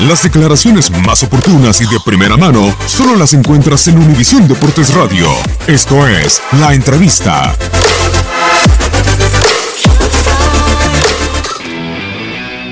Las 0.00 0.22
declaraciones 0.22 0.90
más 1.06 1.22
oportunas 1.22 1.80
y 1.80 1.84
de 1.84 1.98
primera 2.04 2.36
mano 2.36 2.74
solo 2.86 3.16
las 3.16 3.32
encuentras 3.32 3.86
en 3.88 3.96
Univisión 3.98 4.46
Deportes 4.48 4.92
Radio. 4.94 5.28
Esto 5.66 6.06
es 6.06 6.42
La 6.60 6.74
Entrevista. 6.74 7.54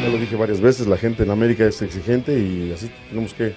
Ya 0.02 0.08
lo 0.08 0.18
dije 0.18 0.36
varias 0.36 0.60
veces, 0.60 0.86
la 0.86 0.96
gente 0.98 1.22
en 1.22 1.30
América 1.30 1.64
es 1.64 1.80
exigente 1.82 2.38
y 2.38 2.72
así 2.74 2.90
tenemos 3.08 3.32
que... 3.34 3.54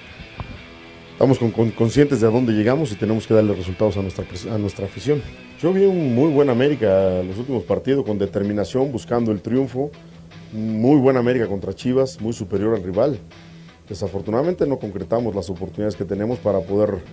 Estamos 1.13 1.39
con- 1.39 1.51
con- 1.51 1.71
conscientes 1.71 2.19
de 2.21 2.27
a 2.27 2.29
dónde 2.29 2.51
llegamos 2.53 2.91
y 2.91 2.95
tenemos 2.95 3.25
que 3.25 3.33
darle 3.33 3.53
resultados 3.53 3.95
a 3.97 4.01
nuestra, 4.01 4.25
a 4.53 4.57
nuestra 4.57 4.85
afición. 4.85 5.21
Yo 5.61 5.71
vi 5.73 5.85
un 5.85 6.13
muy 6.13 6.29
buen 6.29 6.49
América 6.49 7.21
los 7.25 7.37
últimos 7.37 7.63
partidos 7.63 8.05
con 8.05 8.17
determinación, 8.19 8.91
buscando 8.91 9.31
el 9.31 9.41
triunfo. 9.41 9.91
Muy 10.51 10.97
buen 10.99 11.15
América 11.17 11.47
contra 11.47 11.73
Chivas, 11.73 12.19
muy 12.19 12.33
superior 12.33 12.75
al 12.75 12.83
rival. 12.83 13.17
Desafortunadamente 13.89 14.65
no 14.65 14.79
concretamos 14.79 15.35
las 15.35 15.49
oportunidades 15.49 15.95
que 15.95 16.05
tenemos 16.05 16.39
para 16.39 16.59
poder 16.61 17.03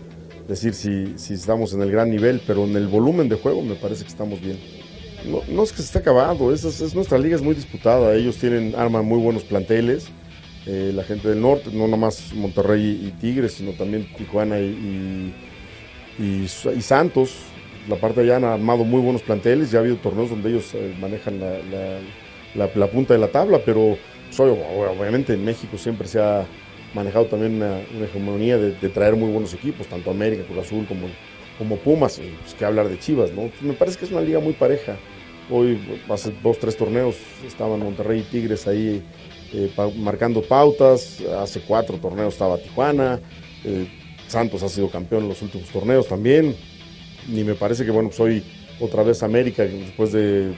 decir 0.49 0.75
si, 0.75 1.19
si 1.19 1.35
estamos 1.35 1.73
en 1.75 1.83
el 1.83 1.91
gran 1.91 2.11
nivel, 2.11 2.41
pero 2.47 2.65
en 2.65 2.75
el 2.77 2.87
volumen 2.89 3.29
de 3.29 3.37
juego 3.37 3.63
me 3.63 3.75
parece 3.75 4.05
que 4.05 4.11
estamos 4.11 4.41
bien. 4.41 4.59
No, 5.51 5.63
es 5.63 5.71
que 5.71 5.77
se 5.79 5.85
esté 5.85 5.99
acabando, 5.99 6.53
es, 6.53 6.65
es- 6.65 6.81
es- 6.81 6.95
nuestra 6.95 7.17
liga 7.19 7.37
es 7.37 7.43
muy 7.43 7.55
disputada, 7.55 8.15
ellos 8.15 8.37
tienen, 8.39 8.75
arman 8.75 9.05
muy 9.05 9.19
buenos 9.21 9.45
planteles, 9.45 10.07
eh, 10.67 10.91
la 10.95 11.05
gente 11.05 11.29
del 11.29 11.41
norte, 11.41 11.71
no 11.73 11.87
nomás 11.87 12.33
Monterrey 12.35 13.01
y 13.07 13.11
Tigres, 13.21 13.53
sino 13.53 13.73
también 13.73 14.09
Tijuana 14.17 14.59
y, 14.59 15.33
y- 16.19 16.45
y- 16.45 16.81
Santos, 16.83 17.35
la 17.89 17.97
parte 17.97 18.21
de 18.23 18.27
allá 18.33 18.37
han 18.39 18.45
armado 18.53 18.83
muy 18.85 19.01
buenos 19.01 19.23
planteles, 19.23 19.71
ya 19.71 19.79
ha 19.79 19.83
habido 19.83 19.97
torneos 19.97 20.31
donde 20.31 20.49
ellos 20.51 20.71
eh, 20.75 20.95
manejan 21.01 21.39
la- 21.39 22.01
la- 22.55 22.69
punta 22.91 23.15
de 23.15 23.21
la 23.21 23.29
tabla, 23.29 23.61
pero 23.65 23.97
pues, 24.29 24.39
ob- 24.41 24.99
obviamente 24.99 25.35
en 25.35 25.45
México 25.45 25.79
siempre 25.79 26.09
se 26.09 26.21
ha 26.21 26.47
manejado 26.95 27.27
también 27.27 27.55
una, 27.55 27.81
una 27.97 28.05
hegemonía 28.05 28.59
de, 28.59 28.73
traer 28.89 29.17
muy 29.17 29.31
buenos 29.31 29.55
equipos, 29.55 29.87
tanto 29.87 30.11
América, 30.11 30.45
Cruz 30.45 30.67
Azul 30.67 30.87
como, 30.87 31.07
como 31.59 31.77
Pumas, 31.77 32.19
y 32.19 32.33
pues 32.43 32.55
que 32.55 32.65
hablar 32.65 32.89
de 32.89 32.99
Chivas, 32.99 33.33
¿no? 33.33 33.51
Me 33.63 33.73
parece 33.73 33.99
que 33.99 34.05
es 34.05 34.11
una 34.11 34.21
liga 34.21 34.41
muy 34.41 34.53
pareja. 34.53 34.97
Hoy, 35.51 35.79
hace 36.09 36.33
dos, 36.43 36.59
tres 36.59 36.77
torneos, 36.77 37.17
estaban 37.47 37.81
Monterrey 37.81 38.21
y 38.21 38.23
Tigres 38.23 38.67
ahí 38.67 39.03
eh, 39.53 39.71
marcando 39.97 40.41
pautas. 40.43 41.21
Hace 41.41 41.61
cuatro 41.61 41.97
torneos 41.99 42.35
estaba 42.35 42.59
Tijuana. 42.59 43.21
eh, 43.65 43.87
Santos 44.29 44.63
ha 44.63 44.69
sido 44.69 44.89
campeón 44.89 45.25
en 45.25 45.29
los 45.29 45.43
últimos 45.43 45.69
torneos 45.69 46.07
también. 46.07 46.55
Y 47.29 47.45
me 47.45 47.55
parece 47.55 47.85
que, 47.85 47.91
bueno, 47.91 48.11
pues 48.17 48.43
otra 48.81 49.03
vez 49.03 49.23
América, 49.23 49.65
después 49.65 50.13
de 50.13 50.53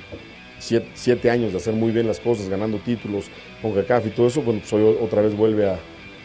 siete, 0.59 1.31
años 1.31 1.53
de 1.53 1.59
hacer 1.59 1.75
muy 1.75 1.93
bien 1.93 2.07
las 2.07 2.21
cosas, 2.21 2.49
ganando 2.49 2.79
títulos 2.79 3.27
con 3.61 3.73
CACAF 3.73 4.07
y 4.07 4.11
todo 4.11 4.29
eso, 4.29 4.43
bueno, 4.43 4.61
pues 4.61 4.73
hoy 4.73 4.97
otra 5.01 5.23
vez 5.23 5.37
vuelve 5.37 5.69
a, 5.69 5.79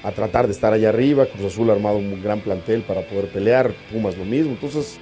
a 0.04 0.12
tratar 0.12 0.48
de 0.48 0.54
estar 0.54 0.74
allá 0.74 0.90
arriba. 0.90 1.26
Cruz 1.26 1.54
Azul 1.54 1.70
ha 1.70 1.74
armado 1.74 1.98
un 1.98 2.22
gran 2.22 2.40
plantel 2.42 2.82
para 2.82 3.02
poder 3.02 3.28
pelear. 3.28 3.74
Pumas 3.92 4.18
lo 4.18 4.26
mismo. 4.26 4.52
Entonces, 4.52 5.00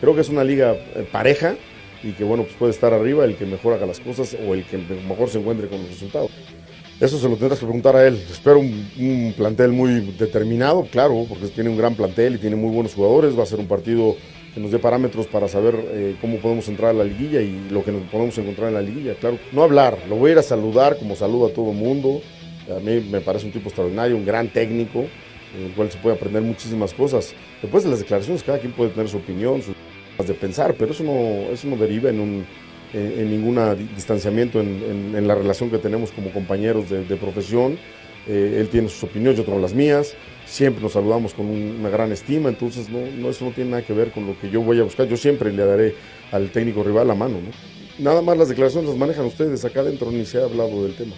creo 0.00 0.14
que 0.14 0.20
es 0.20 0.28
una 0.28 0.44
liga 0.44 0.74
eh, 0.74 1.06
pareja 1.10 1.56
y 2.02 2.12
que 2.12 2.24
bueno, 2.24 2.44
pues 2.44 2.54
puede 2.56 2.72
estar 2.72 2.92
arriba 2.92 3.24
el 3.24 3.36
que 3.36 3.46
mejor 3.46 3.74
haga 3.74 3.86
las 3.86 4.00
cosas 4.00 4.36
o 4.46 4.54
el 4.54 4.64
que 4.64 4.78
mejor 4.78 5.28
se 5.28 5.38
encuentre 5.38 5.68
con 5.68 5.80
los 5.80 5.88
resultados. 5.88 6.30
Eso 6.98 7.18
se 7.18 7.28
lo 7.28 7.36
tendrás 7.36 7.58
que 7.58 7.66
preguntar 7.66 7.94
a 7.94 8.06
él. 8.06 8.14
Espero 8.30 8.58
un, 8.58 9.34
plantel 9.36 9.72
muy 9.72 10.00
determinado, 10.18 10.86
claro, 10.90 11.26
porque 11.28 11.46
tiene 11.48 11.68
un 11.68 11.76
gran 11.76 11.94
plantel 11.94 12.36
y 12.36 12.38
tiene 12.38 12.56
muy 12.56 12.74
buenos 12.74 12.94
jugadores. 12.94 13.38
Va 13.38 13.42
a 13.42 13.46
ser 13.46 13.58
un 13.58 13.66
partido 13.66 14.16
que 14.54 14.60
nos 14.60 14.70
dé 14.70 14.78
parámetros 14.78 15.26
para 15.26 15.46
saber 15.46 15.74
eh, 15.88 16.16
cómo 16.22 16.38
podemos 16.38 16.66
entrar 16.68 16.90
a 16.90 16.94
la 16.94 17.04
liguilla 17.04 17.42
y 17.42 17.68
lo 17.70 17.84
que 17.84 17.92
nos 17.92 18.02
podemos 18.04 18.38
encontrar 18.38 18.68
en 18.68 18.74
la 18.74 18.80
liguilla. 18.80 19.14
Claro, 19.14 19.38
no 19.52 19.62
hablar, 19.62 19.98
lo 20.08 20.16
voy 20.16 20.30
a 20.30 20.32
ir 20.32 20.38
a 20.38 20.42
saludar 20.42 20.96
como 20.96 21.16
saludo 21.16 21.48
a 21.48 21.50
todo 21.50 21.74
mundo. 21.74 22.22
A 22.74 22.80
mí 22.80 23.06
me 23.10 23.20
parece 23.20 23.44
un 23.44 23.52
tipo 23.52 23.68
extraordinario, 23.68 24.16
un 24.16 24.24
gran 24.24 24.48
técnico, 24.48 25.00
en 25.54 25.66
el 25.66 25.72
cual 25.72 25.90
se 25.90 25.98
puede 25.98 26.16
aprender 26.16 26.40
muchísimas 26.40 26.94
cosas. 26.94 27.34
Después 27.60 27.84
de 27.84 27.90
las 27.90 27.98
declaraciones, 27.98 28.42
cada 28.42 28.58
quien 28.58 28.72
puede 28.72 28.90
tener 28.90 29.10
su 29.10 29.18
opinión, 29.18 29.60
sus 29.60 29.74
de 30.26 30.32
pensar, 30.32 30.74
pero 30.78 30.92
eso 30.92 31.04
no 31.04 31.76
deriva 31.76 32.08
en 32.08 32.20
un 32.20 32.46
en, 32.92 33.20
en 33.20 33.30
ningún 33.30 33.58
distanciamiento 33.94 34.60
en, 34.60 35.26
la 35.26 35.34
relación 35.34 35.70
que 35.70 35.78
tenemos 35.78 36.10
como 36.12 36.30
compañeros 36.30 36.90
de, 36.90 37.02
profesión. 37.16 37.78
Eh, 38.28 38.58
él 38.60 38.68
tiene 38.68 38.88
sus 38.88 39.04
opiniones, 39.04 39.38
yo 39.38 39.44
tengo 39.44 39.58
las 39.60 39.72
mías. 39.74 40.14
Siempre 40.46 40.82
nos 40.82 40.92
saludamos 40.92 41.34
con 41.34 41.46
un- 41.46 41.76
una 41.80 41.88
gran 41.90 42.12
estima, 42.12 42.48
entonces 42.48 42.88
no, 42.88 43.28
eso 43.28 43.44
no 43.44 43.50
tiene 43.52 43.70
nada 43.70 43.82
que 43.84 43.92
ver 43.92 44.10
con 44.12 44.26
lo 44.26 44.38
que 44.38 44.50
yo 44.50 44.60
voy 44.62 44.78
a 44.80 44.84
buscar. 44.84 45.06
Yo 45.08 45.16
siempre 45.16 45.52
le 45.52 45.64
daré 45.64 45.94
al 46.32 46.50
técnico 46.50 46.82
rival 46.82 47.08
la 47.08 47.14
mano. 47.14 47.34
¿no? 47.40 48.04
Nada 48.04 48.22
más 48.22 48.36
las 48.36 48.48
declaraciones 48.48 48.88
las 48.90 48.98
manejan 48.98 49.24
ustedes, 49.26 49.64
acá 49.64 49.80
adentro 49.80 50.10
ni 50.10 50.24
se 50.24 50.38
ha 50.38 50.44
hablado 50.44 50.84
del 50.84 50.94
tema. 50.94 51.14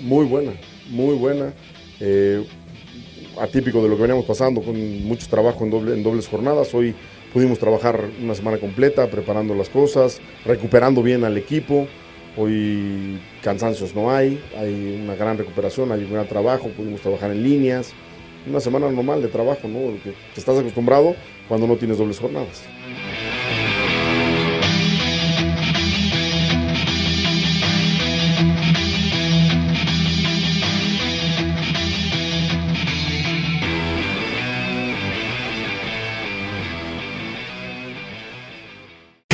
Muy 0.00 0.26
buena, 0.26 0.52
muy 0.90 1.14
buena. 1.16 1.52
Eh, 2.00 2.44
atípico 3.40 3.82
de 3.82 3.88
lo 3.88 3.96
que 3.96 4.02
veníamos 4.02 4.24
pasando, 4.24 4.62
con 4.62 4.76
mucho 5.04 5.26
trabajo 5.28 5.64
en, 5.64 5.70
doble- 5.70 5.92
en 5.94 6.02
dobles 6.02 6.28
jornadas. 6.28 6.72
Hoy 6.74 6.94
pudimos 7.36 7.58
trabajar 7.58 8.08
una 8.22 8.34
semana 8.34 8.56
completa, 8.56 9.10
preparando 9.10 9.54
las 9.54 9.68
cosas, 9.68 10.22
recuperando 10.46 11.02
bien 11.02 11.22
al 11.22 11.36
equipo. 11.36 11.86
Hoy 12.34 13.20
cansancios 13.42 13.94
no 13.94 14.10
hay, 14.10 14.42
hay 14.56 14.98
una 15.04 15.16
gran 15.16 15.36
recuperación, 15.36 15.92
hay 15.92 16.02
un 16.04 16.14
gran 16.14 16.26
trabajo, 16.26 16.70
pudimos 16.70 17.02
trabajar 17.02 17.30
en 17.32 17.42
líneas. 17.42 17.92
Una 18.46 18.58
semana 18.58 18.90
normal 18.90 19.20
de 19.20 19.28
trabajo, 19.28 19.68
¿no? 19.68 20.02
Que, 20.02 20.14
estás 20.34 20.58
acostumbrado 20.58 21.14
cuando 21.46 21.66
no 21.66 21.76
tienes 21.76 21.98
dobles 21.98 22.18
jornadas. 22.18 22.62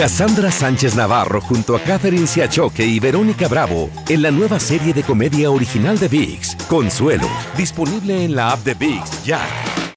Cassandra 0.02 0.50
Sánchez 0.50 0.96
Navarro 0.96 1.40
junto 1.40 1.76
a 1.76 1.80
Catherine 1.80 2.26
Siachoque 2.26 2.84
y 2.84 2.98
Verónica 2.98 3.46
Bravo 3.46 3.88
en 4.08 4.20
la 4.20 4.32
nueva 4.32 4.58
serie 4.58 4.92
de 4.92 5.04
comedia 5.04 5.48
original 5.48 5.96
de 5.96 6.08
VIX, 6.08 6.56
Consuelo, 6.68 7.28
disponible 7.56 8.24
en 8.24 8.34
la 8.34 8.50
app 8.50 8.64
de 8.64 8.74
VIX 8.74 9.24
ya. 9.24 9.40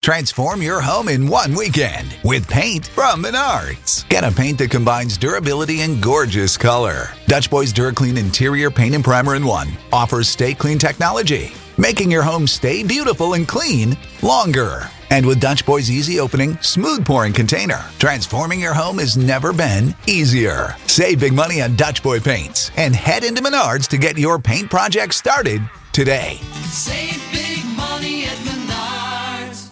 Transform 0.04 0.62
your 0.62 0.80
home 0.80 1.10
in 1.10 1.28
one 1.28 1.56
weekend 1.56 2.16
with 2.24 2.48
paint 2.48 2.86
from 2.86 3.24
Menards. 3.24 4.08
Get 4.08 4.24
a 4.24 4.30
paint 4.30 4.60
that 4.60 4.70
combines 4.70 5.18
durability 5.18 5.82
and 5.82 6.00
gorgeous 6.00 6.56
color. 6.56 7.10
Dutch 7.26 7.50
Boys 7.50 7.74
DuraClean 7.74 8.16
Interior 8.16 8.70
Paint 8.70 8.94
and 8.94 9.04
Primer 9.04 9.34
in 9.34 9.44
One 9.44 9.70
offers 9.92 10.30
stay 10.30 10.54
clean 10.54 10.78
technology. 10.78 11.52
making 11.78 12.10
your 12.10 12.24
home 12.24 12.48
stay 12.48 12.84
beautiful 12.84 13.34
and 13.34 13.48
clean 13.48 13.98
longer. 14.22 14.90
And 15.12 15.26
with 15.26 15.40
Dutch 15.40 15.66
Boy's 15.66 15.92
easy 15.92 16.20
opening, 16.20 16.58
smooth 16.62 17.06
pouring 17.06 17.32
container, 17.32 17.86
transforming 18.00 18.60
your 18.60 18.74
home 18.74 18.98
has 18.98 19.16
never 19.16 19.54
been 19.54 19.96
easier. 20.08 20.76
Save 20.88 21.20
big 21.20 21.34
money 21.34 21.62
on 21.62 21.76
Dutch 21.76 22.02
Boy 22.02 22.20
paints 22.20 22.72
and 22.76 22.96
head 22.96 23.24
into 23.24 23.42
Menards 23.42 23.88
to 23.90 23.98
get 23.98 24.18
your 24.18 24.40
paint 24.40 24.70
project 24.70 25.14
started 25.14 25.62
today. 25.92 26.40
Save 26.70 27.22
big 27.32 27.64
money 27.78 28.26
at 28.26 28.38
Menards. 28.40 29.72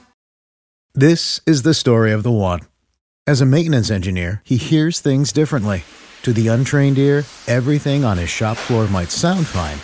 This 0.94 1.42
is 1.46 1.64
the 1.64 1.74
story 1.74 2.12
of 2.12 2.24
the 2.24 2.32
one. 2.32 2.62
As 3.26 3.42
a 3.42 3.46
maintenance 3.46 3.90
engineer, 3.90 4.42
he 4.44 4.58
hears 4.58 5.00
things 5.00 5.32
differently. 5.32 5.84
To 6.24 6.32
the 6.32 6.48
untrained 6.48 6.98
ear, 6.98 7.26
everything 7.48 8.06
on 8.06 8.18
his 8.18 8.30
shop 8.30 8.56
floor 8.56 8.88
might 8.88 9.12
sound 9.12 9.46
fine, 9.48 9.78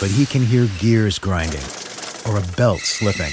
but 0.00 0.14
he 0.14 0.26
can 0.26 0.44
hear 0.44 0.68
gears 0.78 1.18
grinding 1.18 1.64
or 2.26 2.38
a 2.38 2.56
belt 2.56 2.80
slipping. 2.80 3.32